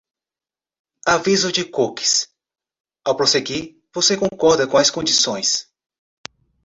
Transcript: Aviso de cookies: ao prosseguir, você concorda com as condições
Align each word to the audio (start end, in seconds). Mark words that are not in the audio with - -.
Aviso 1.05 1.51
de 1.51 1.63
cookies: 1.69 2.27
ao 3.05 3.15
prosseguir, 3.15 3.79
você 3.93 4.17
concorda 4.17 4.65
com 4.65 4.77
as 4.77 4.89
condições 4.89 5.69